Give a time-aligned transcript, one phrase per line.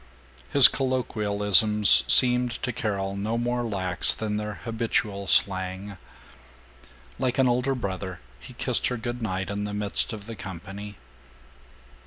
[0.49, 5.95] His colloquialisms seemed to Carol no more lax than their habitual slang.
[7.19, 10.97] Like an older brother he kissed her good night in the midst of the company.